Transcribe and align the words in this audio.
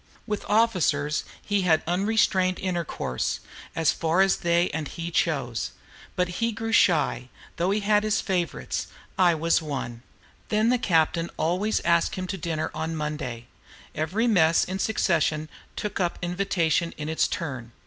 With 0.25 0.43
officers 0.49 1.25
he 1.45 1.61
had 1.61 1.83
unrestrained 1.85 2.57
intercourse, 2.57 3.39
as 3.75 3.91
far 3.91 4.21
as 4.21 4.37
they 4.37 4.71
and 4.71 4.87
he 4.87 5.11
chose. 5.11 5.73
But 6.15 6.27
he 6.39 6.51
grew 6.51 6.71
shy, 6.71 7.29
though 7.57 7.69
he 7.69 7.81
had 7.81 8.11
favorites: 8.11 8.87
I 9.15 9.35
was 9.35 9.61
one. 9.61 10.01
Then 10.49 10.69
the 10.69 10.79
captain 10.79 11.29
always 11.37 11.81
asked 11.81 12.15
him 12.15 12.25
to 12.33 12.37
dinner 12.39 12.71
on 12.73 12.95
Monday. 12.95 13.45
Every 13.93 14.25
mess 14.25 14.63
in 14.63 14.79
succession 14.79 15.49
took 15.75 15.99
up 15.99 16.19
the 16.19 16.25
invitation 16.25 16.95
in 16.97 17.07
its 17.07 17.27
turn. 17.27 17.71